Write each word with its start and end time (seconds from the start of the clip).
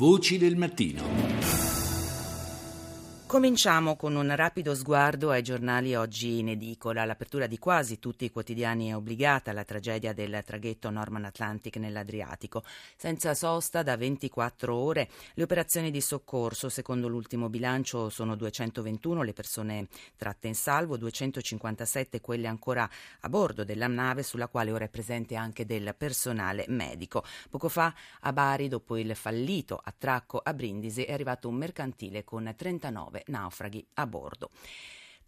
Voci 0.00 0.38
del 0.38 0.56
mattino. 0.56 1.29
Cominciamo 3.30 3.94
con 3.94 4.16
un 4.16 4.34
rapido 4.34 4.74
sguardo 4.74 5.30
ai 5.30 5.44
giornali 5.44 5.94
oggi 5.94 6.40
in 6.40 6.48
edicola. 6.48 7.04
L'apertura 7.04 7.46
di 7.46 7.60
quasi 7.60 8.00
tutti 8.00 8.24
i 8.24 8.30
quotidiani 8.32 8.88
è 8.88 8.96
obbligata 8.96 9.52
alla 9.52 9.62
tragedia 9.62 10.12
del 10.12 10.42
traghetto 10.44 10.90
Norman 10.90 11.26
Atlantic 11.26 11.76
nell'Adriatico. 11.76 12.64
Senza 12.96 13.34
sosta 13.34 13.84
da 13.84 13.96
24 13.96 14.74
ore 14.74 15.08
le 15.34 15.44
operazioni 15.44 15.92
di 15.92 16.00
soccorso, 16.00 16.68
secondo 16.68 17.06
l'ultimo 17.06 17.48
bilancio, 17.48 18.08
sono 18.08 18.34
221 18.34 19.22
le 19.22 19.32
persone 19.32 19.86
tratte 20.16 20.48
in 20.48 20.56
salvo, 20.56 20.96
257 20.96 22.20
quelle 22.20 22.48
ancora 22.48 22.90
a 23.20 23.28
bordo 23.28 23.62
della 23.62 23.86
nave 23.86 24.24
sulla 24.24 24.48
quale 24.48 24.72
ora 24.72 24.86
è 24.86 24.88
presente 24.88 25.36
anche 25.36 25.64
del 25.64 25.94
personale 25.96 26.64
medico. 26.66 27.22
Poco 27.48 27.68
fa 27.68 27.94
a 28.22 28.32
Bari, 28.32 28.66
dopo 28.66 28.96
il 28.96 29.14
fallito 29.14 29.80
attracco 29.80 30.40
a 30.42 30.52
Brindisi, 30.52 31.04
è 31.04 31.12
arrivato 31.12 31.46
un 31.46 31.54
mercantile 31.54 32.24
con 32.24 32.52
39 32.56 33.18
naufraghi 33.28 33.86
a 33.94 34.06
bordo. 34.06 34.50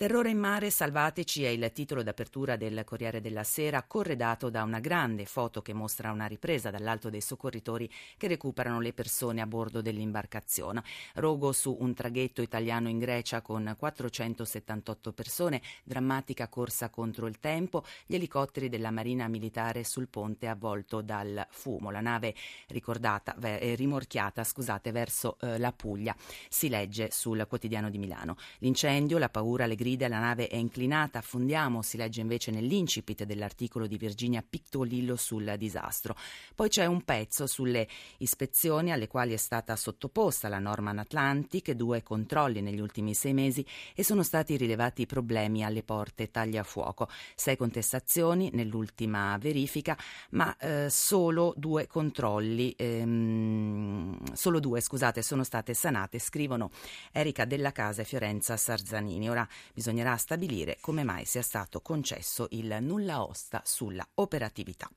Terrore 0.03 0.31
in 0.31 0.39
mare, 0.39 0.71
salvateci 0.71 1.45
è 1.45 1.49
il 1.51 1.71
titolo 1.73 2.03
d'apertura 2.03 2.57
del 2.57 2.83
Corriere 2.85 3.21
della 3.21 3.45
Sera, 3.45 3.85
corredato 3.85 4.51
da 4.51 4.65
una 4.65 4.81
grande 4.81 5.27
foto 5.27 5.63
che 5.63 5.73
mostra 5.73 6.11
una 6.11 6.27
ripresa 6.27 6.71
dall'alto 6.71 7.09
dei 7.09 7.21
soccorritori 7.21 7.89
che 8.17 8.27
recuperano 8.27 8.81
le 8.81 8.93
persone 8.93 9.41
a 9.41 9.47
bordo 9.47 9.81
dell'imbarcazione. 9.81 10.83
Rogo 11.15 11.53
su 11.53 11.77
un 11.79 11.95
traghetto 11.95 12.43
italiano 12.43 12.89
in 12.89 12.99
Grecia 12.99 13.43
con 13.43 13.77
478 13.79 15.13
persone, 15.13 15.63
drammatica 15.85 16.49
corsa 16.49 16.91
contro 16.91 17.29
il 17.29 17.39
tempo, 17.39 17.85
gli 18.05 18.17
elicotteri 18.17 18.69
della 18.69 18.91
Marina 18.91 19.29
Militare 19.29 19.85
sul 19.85 20.09
ponte 20.09 20.49
avvolto 20.49 21.01
dal 21.01 21.47
fumo. 21.49 21.93
La 21.93 22.01
nave 22.01 22.35
ricordata, 22.71 23.37
eh, 23.41 23.77
rimorchiata 23.77 24.43
scusate, 24.43 24.91
verso 24.91 25.37
eh, 25.43 25.59
la 25.59 25.71
Puglia. 25.71 26.17
Si 26.49 26.69
legge 26.69 27.13
sul 27.13 27.47
quotidiano 27.49 27.89
di 27.89 27.99
Milano. 27.99 28.37
L'incendio, 28.59 29.19
la 29.19 29.29
paura, 29.29 29.67
le 29.67 29.77
grida 29.77 29.91
grida 29.93 30.09
la 30.09 30.21
nave 30.21 30.49
è 30.49 30.57
inclinata, 30.57 31.19
affondiamo, 31.19 31.83
si 31.83 31.97
legge 31.97 32.21
invece 32.21 32.51
nell'incipit 32.51 33.25
dell'articolo 33.25 33.87
di 33.87 33.99
Virginia 33.99 34.43
Pictolillo 34.49 35.17
sul 35.17 35.55
disastro. 35.59 36.17
Poi 36.55 36.69
c'è 36.69 36.87
un 36.87 37.03
pezzo 37.03 37.47
sulle 37.47 37.87
ispezioni 38.19 38.91
alle 38.91 39.07
quali 39.07 39.35
è 39.35 39.37
stata 39.37 39.77
sottoposta 39.77 40.49
la 40.49 40.59
Norman 40.59 40.99
Atlantic, 40.99 41.73
due 41.73 42.03
controlli 42.03 42.63
negli 42.63 42.81
ultimi 42.81 43.13
sei 43.15 43.35
mesi 43.35 43.65
e 43.95 44.03
sono 44.03 44.23
stati 44.23 44.57
rilevati 44.57 45.05
problemi 45.05 45.65
alle 45.65 45.83
porte 45.83 46.31
tagliafuoco. 46.31 47.09
Sei 47.35 47.57
contestazioni 47.57 48.51
nell'ultima 48.53 49.37
verifica, 49.39 49.97
ma 50.31 50.57
eh, 50.57 50.89
solo 50.89 51.53
due 51.57 51.87
controlli, 51.87 52.75
ehm, 52.77 54.33
solo 54.33 54.59
due 54.59 54.81
scusate, 54.81 55.23
sono 55.23 55.45
state 55.45 55.75
sanate, 55.75 56.19
scrivono 56.19 56.71
Erika 57.13 57.45
Della 57.45 57.73
Casa 57.73 58.03
e 58.03 58.05
Fiorenza 58.05 58.57
Sarzanini. 58.57 59.29
Ora 59.29 59.47
bisognerà 59.83 60.17
stabilire 60.17 60.79
come 60.81 61.03
mai 61.03 61.25
sia 61.25 61.43
stato 61.43 61.81
concesso 61.81 62.47
il 62.51 62.77
nulla 62.81 63.25
osta 63.25 63.63
sulla 63.65 64.07
operatività. 64.15 64.89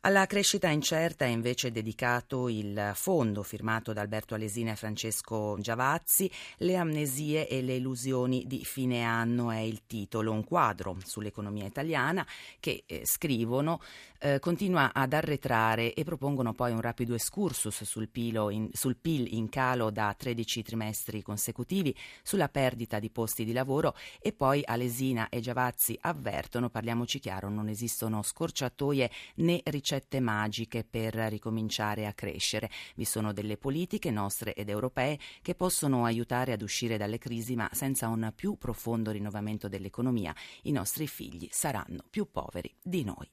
Alla 0.00 0.26
crescita 0.26 0.68
incerta 0.68 1.24
è 1.24 1.28
invece 1.28 1.70
dedicato 1.70 2.48
il 2.50 2.90
fondo 2.94 3.42
firmato 3.42 3.94
da 3.94 4.02
Alberto 4.02 4.34
Alesina 4.34 4.72
e 4.72 4.76
Francesco 4.76 5.56
Giavazzi, 5.60 6.30
Le 6.58 6.76
amnesie 6.76 7.48
e 7.48 7.62
le 7.62 7.76
illusioni 7.76 8.44
di 8.46 8.64
fine 8.66 9.02
anno 9.02 9.50
è 9.50 9.60
il 9.60 9.86
titolo, 9.86 10.32
un 10.32 10.44
quadro 10.44 10.98
sull'economia 11.02 11.64
italiana 11.64 12.26
che 12.60 12.82
eh, 12.84 13.06
scrivono 13.06 13.80
eh, 14.24 14.38
continua 14.38 14.94
ad 14.94 15.12
arretrare 15.12 15.92
e 15.92 16.02
propongono 16.02 16.54
poi 16.54 16.72
un 16.72 16.80
rapido 16.80 17.12
excursus 17.12 17.84
sul, 17.84 18.08
in, 18.14 18.70
sul 18.72 18.96
PIL 18.96 19.34
in 19.34 19.50
calo 19.50 19.90
da 19.90 20.14
13 20.16 20.62
trimestri 20.62 21.20
consecutivi, 21.20 21.94
sulla 22.22 22.48
perdita 22.48 22.98
di 22.98 23.10
posti 23.10 23.44
di 23.44 23.52
lavoro 23.52 23.94
e 24.18 24.32
poi 24.32 24.62
Alesina 24.64 25.28
e 25.28 25.40
Giavazzi 25.40 25.98
avvertono, 26.00 26.70
parliamoci 26.70 27.18
chiaro, 27.18 27.50
non 27.50 27.68
esistono 27.68 28.22
scorciatoie 28.22 29.10
né 29.36 29.60
ricette 29.64 30.20
magiche 30.20 30.84
per 30.88 31.14
ricominciare 31.14 32.06
a 32.06 32.14
crescere. 32.14 32.70
Vi 32.94 33.04
sono 33.04 33.34
delle 33.34 33.58
politiche 33.58 34.10
nostre 34.10 34.54
ed 34.54 34.70
europee 34.70 35.18
che 35.42 35.54
possono 35.54 36.06
aiutare 36.06 36.52
ad 36.52 36.62
uscire 36.62 36.96
dalle 36.96 37.18
crisi, 37.18 37.56
ma 37.56 37.68
senza 37.72 38.08
un 38.08 38.32
più 38.34 38.56
profondo 38.56 39.10
rinnovamento 39.10 39.68
dell'economia 39.68 40.34
i 40.62 40.72
nostri 40.72 41.06
figli 41.06 41.46
saranno 41.50 42.04
più 42.08 42.30
poveri 42.30 42.72
di 42.80 43.04
noi. 43.04 43.28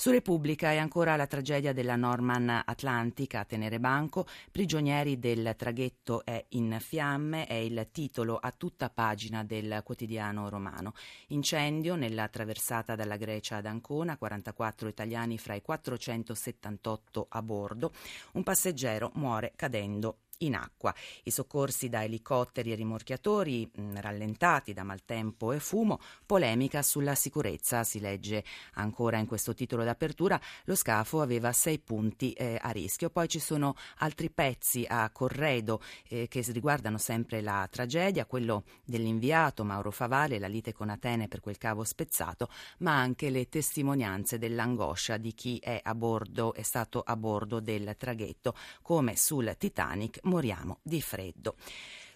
Su 0.00 0.08
Repubblica 0.08 0.70
è 0.70 0.78
ancora 0.78 1.14
la 1.14 1.26
tragedia 1.26 1.74
della 1.74 1.94
Norman 1.94 2.62
Atlantic 2.64 3.34
a 3.34 3.44
tenere 3.44 3.78
banco. 3.78 4.24
Prigionieri 4.50 5.18
del 5.18 5.52
traghetto 5.58 6.24
è 6.24 6.42
in 6.52 6.78
fiamme, 6.80 7.46
è 7.46 7.52
il 7.52 7.86
titolo 7.92 8.38
a 8.38 8.50
tutta 8.50 8.88
pagina 8.88 9.44
del 9.44 9.82
quotidiano 9.84 10.48
romano. 10.48 10.94
Incendio 11.26 11.96
nella 11.96 12.28
traversata 12.28 12.94
dalla 12.96 13.18
Grecia 13.18 13.56
ad 13.56 13.66
Ancona, 13.66 14.16
44 14.16 14.88
italiani 14.88 15.36
fra 15.36 15.52
i 15.52 15.60
478 15.60 17.26
a 17.28 17.42
bordo. 17.42 17.92
Un 18.32 18.42
passeggero 18.42 19.10
muore 19.16 19.52
cadendo 19.54 20.16
in 20.40 20.54
acqua. 20.54 20.94
I 21.24 21.30
soccorsi 21.30 21.88
da 21.88 22.04
elicotteri 22.04 22.72
e 22.72 22.74
rimorchiatori 22.74 23.68
mh, 23.72 23.82
mm, 23.82 23.96
rallentati 23.96 24.72
da 24.72 24.82
maltempo 24.82 25.52
e 25.52 25.60
fumo, 25.60 26.00
polemica 26.24 26.82
sulla 26.82 27.14
sicurezza, 27.14 27.84
si 27.84 28.00
legge 28.00 28.44
ancora 28.74 29.18
in 29.18 29.26
questo 29.26 29.54
titolo 29.54 29.84
d'apertura, 29.84 30.40
lo 30.64 30.74
scafo 30.74 31.20
aveva 31.20 31.52
sei 31.52 31.78
punti 31.78 32.32
eh, 32.32 32.58
a 32.60 32.70
rischio. 32.70 33.10
Poi 33.10 33.28
ci 33.28 33.38
sono 33.38 33.74
altri 33.98 34.30
pezzi 34.30 34.84
a 34.88 35.10
corredo 35.10 35.80
eh, 36.08 36.28
che 36.28 36.44
riguardano 36.48 36.98
sempre 36.98 37.40
la 37.40 37.66
tragedia, 37.70 38.26
quello 38.26 38.64
dell'inviato 38.84 39.64
Mauro 39.64 39.90
Favale, 39.90 40.38
la 40.38 40.46
lite 40.46 40.72
con 40.72 40.90
Atene 40.90 41.28
per 41.28 41.40
quel 41.40 41.58
cavo 41.58 41.84
spezzato, 41.84 42.48
ma 42.78 42.96
anche 42.96 43.30
le 43.30 43.48
testimonianze 43.48 44.38
dell'angoscia 44.38 45.16
di 45.16 45.34
chi 45.34 45.58
è 45.58 45.80
a 45.82 45.94
bordo, 45.94 46.54
è 46.54 46.62
stato 46.62 47.02
a 47.04 47.16
bordo 47.16 47.60
del 47.60 47.94
traghetto, 47.96 48.54
come 48.82 49.16
sul 49.16 49.54
Titanic 49.58 50.18
moriamo 50.30 50.78
di 50.82 51.02
freddo. 51.02 51.56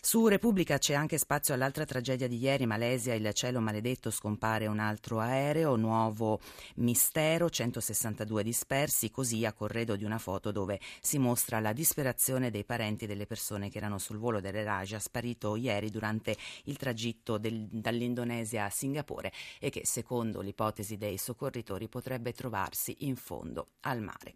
Su 0.05 0.29
Repubblica 0.29 0.77
c'è 0.77 0.93
anche 0.93 1.17
spazio 1.17 1.55
all'altra 1.55 1.87
tragedia 1.87 2.29
di 2.29 2.37
ieri, 2.37 2.67
Malesia, 2.67 3.15
il 3.15 3.33
cielo 3.33 3.61
maledetto, 3.61 4.11
scompare 4.11 4.67
un 4.67 4.79
altro 4.79 5.19
aereo, 5.19 5.77
nuovo 5.77 6.41
mistero, 6.75 7.49
162 7.49 8.43
dispersi, 8.43 9.11
così 9.11 9.47
a 9.47 9.55
corredo 9.55 9.97
di 9.97 10.05
una 10.05 10.19
foto 10.19 10.53
dove 10.53 10.79
si 11.01 11.17
mostra 11.17 11.59
la 11.59 11.73
disperazione 11.73 12.51
dei 12.51 12.65
parenti 12.65 13.07
delle 13.07 13.25
persone 13.25 13.71
che 13.71 13.79
erano 13.79 13.97
sul 13.97 14.19
volo 14.19 14.43
dell'Eraja 14.43 14.99
sparito 14.99 15.57
ieri 15.57 15.89
durante 15.89 16.37
il 16.65 16.77
tragitto 16.77 17.39
del, 17.39 17.67
dall'Indonesia 17.71 18.67
a 18.67 18.71
Singapore 18.71 19.33
e 19.59 19.71
che 19.71 19.87
secondo 19.87 20.43
l'ipotesi 20.43 20.99
dei 20.99 21.17
soccorritori 21.17 21.89
potrebbe 21.89 22.35
trovarsi 22.35 22.95
in 23.07 23.17
fondo 23.17 23.69
al 23.81 24.03
mare. 24.03 24.35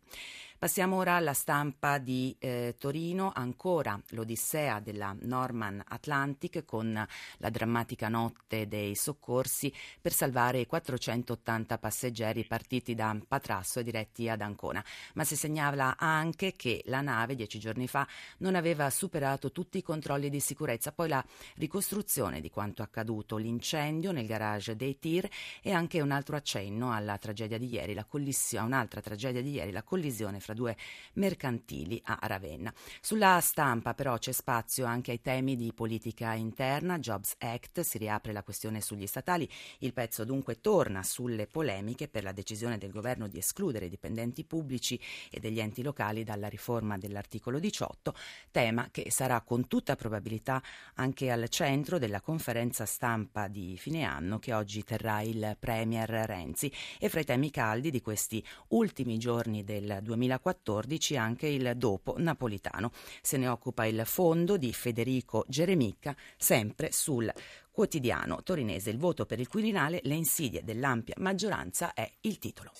Passiamo 0.59 0.97
ora 0.97 1.15
alla 1.15 1.35
stampa 1.35 1.99
di 1.99 2.35
eh, 2.41 2.75
Torino, 2.77 3.31
ancora 3.33 3.97
l'Odissea 4.09 4.81
della 4.81 5.15
Norman 5.59 5.83
Atlantic 5.89 6.65
con 6.65 7.07
la 7.39 7.51
drammatica 7.51 8.09
notte 8.09 8.69
dei 8.69 8.95
soccorsi 8.95 9.73
per 10.01 10.13
salvare 10.13 10.61
i 10.61 10.67
480 10.67 11.79
passeggeri 11.79 12.45
partiti 12.45 12.95
da 12.95 13.17
Patrasso 13.27 13.81
e 13.81 13.83
diretti 13.83 14.29
ad 14.29 14.41
Ancona. 14.41 14.83
Ma 15.15 15.25
si 15.25 15.37
segnala 15.37 15.97
anche 15.99 16.55
che 16.55 16.83
la 16.87 17.01
nave 17.01 17.35
dieci 17.35 17.59
giorni 17.59 17.89
fa 17.89 18.07
non 18.39 18.55
aveva 18.55 18.89
superato 18.91 19.51
tutti 19.51 19.79
i 19.79 19.83
controlli 19.83 20.31
di 20.31 20.41
sicurezza, 20.41 20.93
poi 20.93 21.09
la 21.09 21.25
ricostruzione 21.57 22.41
di 22.41 22.51
quanto 22.51 22.83
accaduto, 22.83 23.37
l'incendio 23.37 24.13
nel 24.13 24.27
garage 24.27 24.77
dei 24.77 24.99
tir 24.99 25.29
e 25.61 25.73
anche 25.73 26.01
un 26.01 26.13
altro 26.13 26.37
accenno 26.37 26.93
alla 26.93 27.19
tragedia 27.19 27.59
di 27.59 27.69
ieri, 27.73 27.95
la 27.95 28.05
collisione, 28.05 28.67
un'altra 28.67 29.01
tragedia 29.01 29.43
di 29.43 29.51
ieri, 29.51 29.73
la 29.73 29.83
collisione 29.83 30.39
fra 30.39 30.55
due 30.55 30.77
mercantili 31.15 32.01
a 32.05 32.19
Ravenna. 32.23 32.73
Sulla 33.01 33.41
stampa 33.41 33.95
però 33.95 34.19
c'è 34.19 34.33
spazio 34.33 34.85
anche 34.85 35.11
ai 35.11 35.21
temi 35.21 35.48
di 35.57 35.73
politica 35.73 36.35
interna, 36.35 36.99
Jobs 36.99 37.35
Act, 37.39 37.81
si 37.81 37.99
riapre 37.99 38.33
la 38.33 38.43
questione 38.43 38.81
sugli 38.81 39.07
statali, 39.07 39.49
il 39.81 39.93
pezzo 39.93 40.25
dunque 40.25 40.61
torna 40.61 41.03
sulle 41.03 41.47
polemiche 41.47 42.09
per 42.09 42.23
la 42.23 42.33
decisione 42.33 42.79
del 42.79 42.91
governo 42.91 43.29
di 43.29 43.39
escludere 43.39 43.87
i 43.87 43.89
dipendenti 43.89 44.45
pubblici 44.45 45.01
e 45.31 45.41
degli 45.41 45.61
enti 45.61 45.83
locali 45.83 46.25
dalla 46.25 46.49
riforma 46.49 46.99
dell'articolo 46.99 47.59
18, 47.59 48.15
tema 48.51 48.89
che 48.91 49.11
sarà 49.11 49.41
con 49.43 49.67
tutta 49.69 49.97
probabilità 49.97 50.63
anche 50.95 51.31
al 51.31 51.49
centro 51.49 51.99
della 51.99 52.21
conferenza 52.21 52.87
stampa 52.87 53.49
di 53.49 53.77
fine 53.77 54.05
anno 54.05 54.39
che 54.39 54.55
oggi 54.55 54.85
terrà 54.85 55.21
il 55.21 55.57
Premier 55.59 56.09
Renzi 56.09 56.73
e 56.99 57.09
fra 57.09 57.21
i 57.21 57.25
temi 57.25 57.51
caldi 57.51 57.91
di 57.91 58.01
questi 58.01 58.45
ultimi 58.69 59.19
giorni 59.19 59.65
del 59.65 60.01
2014 60.03 60.47
2014 60.49 61.17
anche 61.17 61.47
il 61.47 61.73
dopo 61.77 62.15
napolitano. 62.19 62.91
Se 63.23 63.37
ne 63.37 63.49
occupa 63.49 63.87
il 63.87 64.03
fondo 64.05 64.57
di 64.57 64.73
Federico 64.73 65.38
Geremicca, 65.47 66.17
sempre 66.37 66.91
sul 66.93 67.33
quotidiano 67.71 68.43
torinese. 68.43 68.91
Il 68.91 68.99
voto 68.99 69.27
per 69.27 69.39
il 69.39 69.49
Quirinale, 69.49 70.01
le 70.03 70.15
insidie 70.15 70.65
dell'ampia 70.65 71.15
maggioranza 71.19 71.93
è 71.95 72.11
il 72.23 72.39
titolo. 72.39 72.73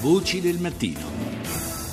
Voci 0.00 0.40
del 0.40 0.58
mattino. 0.58 1.85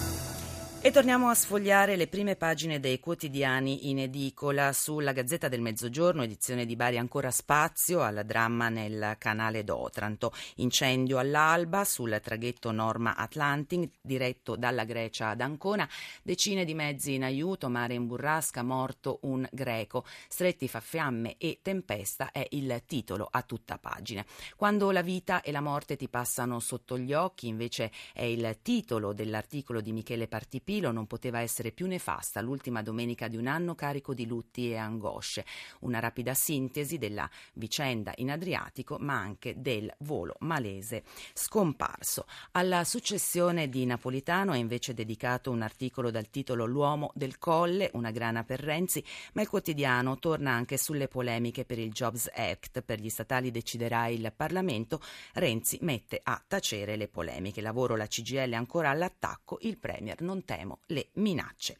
E 0.86 0.92
torniamo 0.92 1.30
a 1.30 1.34
sfogliare 1.34 1.96
le 1.96 2.08
prime 2.08 2.36
pagine 2.36 2.82
dei 2.82 3.00
quotidiani 3.00 3.90
in 3.90 4.00
edicola 4.00 4.74
sulla 4.74 5.14
Gazzetta 5.14 5.48
del 5.48 5.62
Mezzogiorno, 5.62 6.24
edizione 6.24 6.66
di 6.66 6.76
Bari 6.76 6.98
ancora 6.98 7.32
spazio 7.32 8.02
al 8.02 8.24
dramma 8.26 8.68
nel 8.68 9.16
canale 9.18 9.64
d'Otranto. 9.64 10.34
Incendio 10.56 11.20
all'alba 11.20 11.86
sul 11.86 12.20
traghetto 12.22 12.72
Norma 12.72 13.16
Atlantic 13.16 13.92
diretto 14.02 14.58
dalla 14.58 14.84
Grecia 14.84 15.30
ad 15.30 15.40
Ancona, 15.40 15.88
decine 16.22 16.66
di 16.66 16.74
mezzi 16.74 17.14
in 17.14 17.24
aiuto, 17.24 17.70
mare 17.70 17.94
in 17.94 18.06
burrasca, 18.06 18.62
morto 18.62 19.20
un 19.22 19.48
greco. 19.54 20.04
Stretti 20.28 20.68
fa 20.68 20.82
fiamme 20.82 21.36
e 21.38 21.60
tempesta 21.62 22.34
è 22.34 22.46
il 22.50 22.84
titolo 22.86 23.26
a 23.32 23.42
tutta 23.44 23.78
pagina. 23.78 24.26
Quando 24.58 24.92
la 24.92 25.02
vita 25.02 25.44
e 25.44 25.54
la 25.54 25.62
morte 25.62 25.96
ti 25.96 26.10
passano 26.10 26.60
sotto 26.60 26.98
gli 26.98 27.14
occhi, 27.14 27.48
invece 27.48 27.90
è 28.12 28.24
il 28.24 28.58
titolo 28.62 29.14
dell'articolo 29.14 29.80
di 29.80 29.94
Michele 29.94 30.28
Partipi 30.28 30.72
Pilo 30.74 30.92
non 30.92 31.06
poteva 31.06 31.40
essere 31.40 31.72
più 31.72 31.86
nefasta 31.86 32.42
l'ultima 32.42 32.82
domenica 32.82 33.28
di 33.28 33.38
un 33.38 33.46
anno 33.46 33.76
carico 33.76 34.16
di 34.16 34.26
lutti 34.26 34.72
e 34.72 34.76
angosce. 34.76 35.46
Una 35.82 36.00
rapida 36.00 36.34
sintesi 36.34 36.98
della 36.98 37.30
vicenda 37.54 38.12
in 38.16 38.32
Adriatico, 38.32 38.98
ma 39.00 39.14
anche 39.14 39.54
del 39.62 39.94
volo 40.00 40.34
malese 40.40 41.04
scomparso. 41.34 42.26
Alla 42.54 42.84
successione 42.86 43.70
di 43.70 43.86
Napolitano 43.86 44.54
è 44.54 44.58
invece 44.58 44.96
dedicato 44.96 45.52
un 45.52 45.62
articolo 45.62 46.10
dal 46.10 46.32
titolo 46.32 46.66
L'uomo 46.66 47.12
del 47.14 47.38
colle, 47.38 47.92
una 47.94 48.10
grana 48.10 48.44
per 48.44 48.60
Renzi, 48.60 49.06
ma 49.34 49.44
il 49.44 49.50
quotidiano 49.50 50.18
torna 50.18 50.54
anche 50.54 50.78
sulle 50.78 51.08
polemiche 51.08 51.66
per 51.66 51.78
il 51.78 51.92
Jobs 51.92 52.32
Act. 52.34 52.82
Per 52.82 53.00
gli 53.00 53.10
statali 53.10 53.52
deciderà 53.52 54.08
il 54.08 54.34
Parlamento. 54.36 55.00
Renzi 55.34 55.78
mette 55.82 56.20
a 56.24 56.44
tacere 56.48 56.96
le 56.96 57.10
polemiche. 57.10 57.62
Lavoro 57.62 57.96
la 57.96 58.08
CGL 58.08 58.54
ancora 58.54 58.90
all'attacco, 58.90 59.60
il 59.62 59.78
Premier 59.78 60.20
non 60.24 60.44
teme 60.44 60.62
vedremo 60.64 60.80
le 60.88 61.10
minacce. 61.14 61.78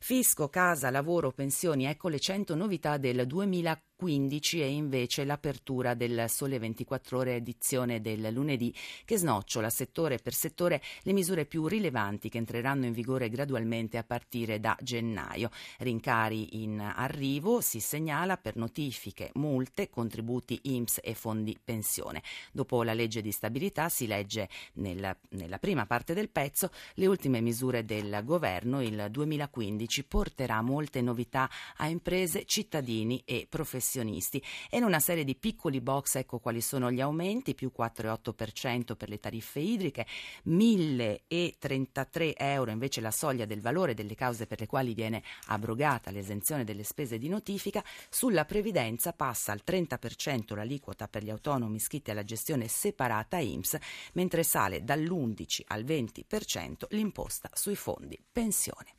Fisco, 0.00 0.48
casa, 0.48 0.90
lavoro, 0.90 1.32
pensioni, 1.32 1.86
ecco 1.86 2.08
le 2.08 2.18
100 2.18 2.54
novità 2.54 2.96
del 2.96 3.26
2015. 3.26 3.85
15 3.96 4.60
e 4.60 4.68
invece 4.68 5.24
l'apertura 5.24 5.94
del 5.94 6.26
Sole 6.28 6.58
24 6.58 7.18
ore 7.18 7.36
edizione 7.36 8.02
del 8.02 8.28
lunedì 8.30 8.72
che 9.06 9.16
snocciola 9.16 9.70
settore 9.70 10.18
per 10.18 10.34
settore 10.34 10.82
le 11.02 11.14
misure 11.14 11.46
più 11.46 11.66
rilevanti 11.66 12.28
che 12.28 12.36
entreranno 12.36 12.84
in 12.84 12.92
vigore 12.92 13.30
gradualmente 13.30 13.96
a 13.96 14.04
partire 14.04 14.60
da 14.60 14.76
gennaio. 14.82 15.50
Rincari 15.78 16.62
in 16.62 16.78
arrivo 16.78 17.62
si 17.62 17.80
segnala 17.80 18.36
per 18.36 18.56
notifiche, 18.56 19.30
multe, 19.34 19.88
contributi 19.88 20.60
IMSS 20.64 21.00
e 21.02 21.14
fondi 21.14 21.58
pensione. 21.62 22.22
Dopo 22.52 22.82
la 22.82 22.92
legge 22.92 23.22
di 23.22 23.32
stabilità 23.32 23.88
si 23.88 24.06
legge 24.06 24.50
nella, 24.74 25.16
nella 25.30 25.58
prima 25.58 25.86
parte 25.86 26.12
del 26.12 26.28
pezzo 26.28 26.70
le 26.94 27.06
ultime 27.06 27.40
misure 27.40 27.86
del 27.86 28.20
governo. 28.24 28.82
Il 28.82 29.06
2015 29.10 30.04
porterà 30.04 30.60
molte 30.60 31.00
novità 31.00 31.48
a 31.78 31.88
imprese, 31.88 32.44
cittadini 32.44 33.22
e 33.24 33.46
professionisti 33.48 33.84
professionisti 33.86 34.42
e 34.68 34.78
in 34.78 34.84
una 34.84 34.98
serie 34.98 35.24
di 35.24 35.36
piccoli 35.36 35.80
box 35.80 36.16
ecco 36.16 36.40
quali 36.40 36.60
sono 36.60 36.90
gli 36.90 37.00
aumenti, 37.00 37.54
più 37.54 37.70
4,8% 37.76 38.96
per 38.96 39.08
le 39.08 39.20
tariffe 39.20 39.60
idriche, 39.60 40.06
1.033 40.48 42.32
euro 42.36 42.70
invece 42.72 43.00
la 43.00 43.12
soglia 43.12 43.44
del 43.44 43.60
valore 43.60 43.94
delle 43.94 44.16
cause 44.16 44.46
per 44.46 44.58
le 44.60 44.66
quali 44.66 44.92
viene 44.92 45.22
abrogata 45.46 46.10
l'esenzione 46.10 46.64
delle 46.64 46.82
spese 46.82 47.18
di 47.18 47.28
notifica, 47.28 47.84
sulla 48.10 48.44
previdenza 48.44 49.12
passa 49.12 49.52
al 49.52 49.62
30% 49.64 50.56
l'aliquota 50.56 51.06
per 51.06 51.22
gli 51.22 51.30
autonomi 51.30 51.76
iscritti 51.76 52.10
alla 52.10 52.24
gestione 52.24 52.66
separata 52.66 53.38
IMSS, 53.38 53.78
mentre 54.14 54.42
sale 54.42 54.82
dall'11 54.82 55.60
al 55.68 55.84
20% 55.84 56.86
l'imposta 56.90 57.50
sui 57.52 57.76
fondi 57.76 58.18
pensione. 58.32 58.94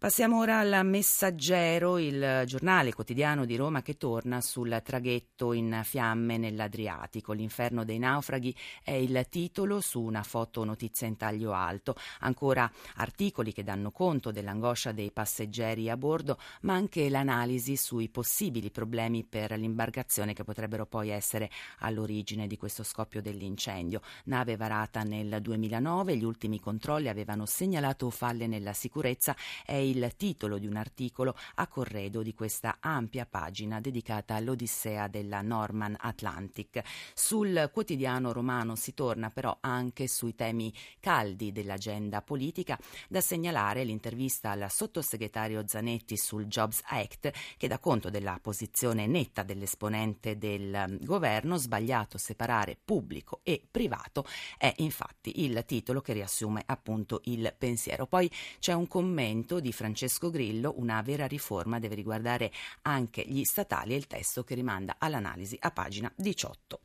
Passiamo 0.00 0.38
ora 0.38 0.60
al 0.60 0.86
Messaggero, 0.86 1.98
il 1.98 2.44
giornale 2.46 2.92
quotidiano 2.92 3.44
di 3.44 3.56
Roma 3.56 3.82
che 3.82 3.96
torna 3.96 4.40
sul 4.40 4.80
traghetto 4.84 5.52
in 5.52 5.80
fiamme 5.82 6.38
nell'Adriatico. 6.38 7.32
L'inferno 7.32 7.82
dei 7.82 7.98
naufraghi 7.98 8.54
è 8.84 8.92
il 8.92 9.26
titolo 9.28 9.80
su 9.80 10.00
una 10.00 10.22
foto 10.22 10.62
notizia 10.62 11.08
in 11.08 11.16
taglio 11.16 11.52
alto. 11.52 11.96
Ancora 12.20 12.70
articoli 12.94 13.52
che 13.52 13.64
danno 13.64 13.90
conto 13.90 14.30
dell'angoscia 14.30 14.92
dei 14.92 15.10
passeggeri 15.10 15.90
a 15.90 15.96
bordo, 15.96 16.38
ma 16.60 16.74
anche 16.74 17.08
l'analisi 17.08 17.76
sui 17.76 18.08
possibili 18.08 18.70
problemi 18.70 19.24
per 19.24 19.50
l'imbarcazione 19.58 20.32
che 20.32 20.44
potrebbero 20.44 20.86
poi 20.86 21.08
essere 21.08 21.50
all'origine 21.80 22.46
di 22.46 22.56
questo 22.56 22.84
scoppio 22.84 23.20
dell'incendio. 23.20 24.00
Nave 24.26 24.54
varata 24.56 25.02
nel 25.02 25.38
2009, 25.42 26.16
gli 26.16 26.22
ultimi 26.24 26.60
controlli 26.60 27.08
avevano 27.08 27.46
segnalato 27.46 28.10
falle 28.10 28.46
nella 28.46 28.72
sicurezza. 28.72 29.34
È 29.64 29.86
il 29.88 30.14
titolo 30.16 30.58
di 30.58 30.66
un 30.66 30.76
articolo 30.76 31.34
a 31.56 31.66
corredo 31.66 32.22
di 32.22 32.34
questa 32.34 32.76
ampia 32.80 33.26
pagina 33.26 33.80
dedicata 33.80 34.34
all'Odissea 34.34 35.08
della 35.08 35.40
Norman 35.42 35.96
Atlantic. 35.98 36.82
Sul 37.14 37.70
quotidiano 37.72 38.32
romano 38.32 38.74
si 38.76 38.94
torna 38.94 39.30
però 39.30 39.56
anche 39.60 40.08
sui 40.08 40.34
temi 40.34 40.72
caldi 41.00 41.52
dell'agenda 41.52 42.22
politica, 42.22 42.78
da 43.08 43.20
segnalare 43.20 43.84
l'intervista 43.84 44.50
al 44.50 44.66
sottosegretario 44.70 45.66
Zanetti 45.66 46.16
sul 46.16 46.46
Jobs 46.46 46.82
Act 46.84 47.30
che 47.56 47.68
dà 47.68 47.78
conto 47.78 48.10
della 48.10 48.38
posizione 48.40 49.06
netta 49.06 49.42
dell'esponente 49.42 50.36
del 50.38 50.98
governo, 51.00 51.56
sbagliato 51.56 52.18
separare 52.18 52.78
pubblico 52.82 53.40
e 53.42 53.62
privato, 53.70 54.24
è 54.56 54.72
infatti 54.78 55.44
il 55.44 55.64
titolo 55.66 56.00
che 56.00 56.12
riassume 56.12 56.62
appunto 56.66 57.20
il 57.24 57.54
pensiero. 57.56 58.06
Poi 58.06 58.30
c'è 58.58 58.72
un 58.72 58.86
commento 58.86 59.60
di 59.60 59.72
Francesco 59.78 60.28
Grillo, 60.28 60.74
una 60.78 61.00
vera 61.02 61.28
riforma 61.28 61.78
deve 61.78 61.94
riguardare 61.94 62.50
anche 62.82 63.22
gli 63.24 63.44
statali 63.44 63.94
e 63.94 63.96
il 63.96 64.08
testo 64.08 64.42
che 64.42 64.56
rimanda 64.56 64.96
all'analisi 64.98 65.56
a 65.60 65.70
pagina 65.70 66.12
18. 66.16 66.80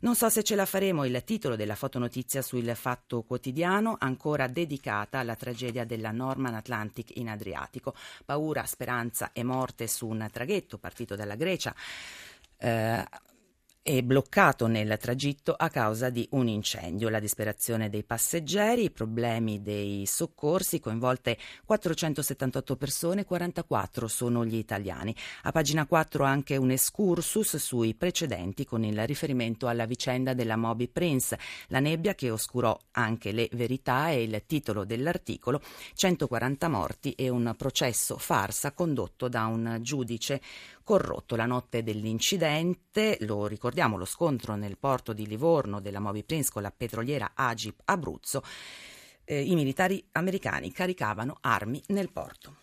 Non 0.00 0.14
so 0.14 0.28
se 0.28 0.42
ce 0.42 0.54
la 0.54 0.66
faremo, 0.66 1.06
il 1.06 1.24
titolo 1.24 1.56
della 1.56 1.74
fotonotizia 1.74 2.42
sul 2.42 2.70
Fatto 2.76 3.22
Quotidiano, 3.22 3.96
ancora 3.98 4.46
dedicata 4.46 5.20
alla 5.20 5.36
tragedia 5.36 5.86
della 5.86 6.10
Norman 6.10 6.54
Atlantic 6.54 7.16
in 7.16 7.30
Adriatico. 7.30 7.94
Paura, 8.26 8.66
speranza 8.66 9.30
e 9.32 9.42
morte 9.42 9.88
su 9.88 10.06
un 10.06 10.28
traghetto 10.30 10.76
partito 10.76 11.16
dalla 11.16 11.34
Grecia. 11.34 11.74
Eh, 12.58 13.04
è 13.82 14.02
bloccato 14.02 14.66
nel 14.66 14.98
tragitto 15.00 15.54
a 15.54 15.70
causa 15.70 16.10
di 16.10 16.26
un 16.32 16.46
incendio. 16.46 17.08
La 17.08 17.20
disperazione 17.20 17.88
dei 17.88 18.04
passeggeri, 18.04 18.84
i 18.84 18.90
problemi 18.90 19.62
dei 19.62 20.04
soccorsi, 20.04 20.78
coinvolte 20.78 21.38
478 21.64 22.76
persone, 22.76 23.24
44 23.24 24.06
sono 24.08 24.44
gli 24.44 24.56
italiani. 24.56 25.14
A 25.44 25.52
pagina 25.52 25.86
4 25.86 26.24
anche 26.24 26.56
un 26.56 26.70
excursus 26.70 27.56
sui 27.56 27.94
precedenti 27.94 28.66
con 28.66 28.84
il 28.84 29.06
riferimento 29.06 29.68
alla 29.68 29.86
vicenda 29.86 30.34
della 30.34 30.56
Moby 30.56 30.88
Prince, 30.88 31.38
la 31.68 31.80
nebbia 31.80 32.14
che 32.14 32.30
oscurò 32.30 32.78
anche 32.92 33.32
le 33.32 33.48
verità 33.52 34.10
e 34.10 34.22
il 34.22 34.42
titolo 34.46 34.84
dell'articolo 34.84 35.62
140 35.94 36.68
morti 36.68 37.12
e 37.12 37.28
un 37.30 37.54
processo 37.56 38.18
farsa 38.18 38.72
condotto 38.72 39.28
da 39.28 39.46
un 39.46 39.78
giudice 39.80 40.40
corrotto 40.88 41.36
la 41.36 41.44
notte 41.44 41.82
dell'incidente, 41.82 43.18
lo 43.20 43.46
ricordiamo 43.46 43.98
lo 43.98 44.06
scontro 44.06 44.54
nel 44.54 44.78
porto 44.78 45.12
di 45.12 45.26
Livorno 45.26 45.82
della 45.82 46.00
Moby 46.00 46.24
Prince 46.24 46.50
con 46.50 46.62
la 46.62 46.70
petroliera 46.74 47.32
Agip 47.34 47.82
Abruzzo, 47.84 48.42
eh, 49.24 49.42
i 49.42 49.54
militari 49.54 50.02
americani 50.12 50.72
caricavano 50.72 51.36
armi 51.42 51.82
nel 51.88 52.10
porto. 52.10 52.56